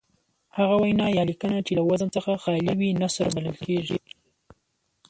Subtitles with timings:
[0.57, 3.99] هغه وینا یا لیکنه چې له وزن څخه خالي وي نثر بلل کیږي.